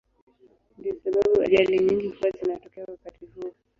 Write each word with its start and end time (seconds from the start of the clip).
Ndiyo 0.77 0.95
sababu 1.03 1.41
ajali 1.41 1.79
nyingi 1.79 2.07
huwa 2.07 2.31
zinatokea 2.31 2.85
wakati 2.87 3.25
huo. 3.25 3.51